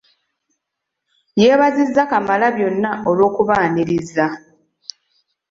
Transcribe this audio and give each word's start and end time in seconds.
Yeebaziza 1.41 2.01
Kamalabyonna 2.11 2.91
olw'okubaaniriza. 3.09 4.25